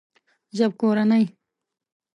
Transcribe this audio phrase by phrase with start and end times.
[0.57, 1.23] ژبکورنۍ